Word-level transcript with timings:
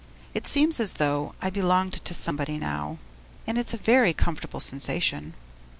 It 0.33 0.47
seems 0.47 0.79
as 0.79 0.93
though 0.95 1.35
I 1.43 1.51
belonged 1.51 1.93
to 1.93 2.13
somebody 2.15 2.57
now, 2.57 2.97
and 3.45 3.55
it's 3.59 3.75
a 3.75 3.77
very 3.77 4.13
comfortable 4.13 4.59
sensation. 4.59 5.35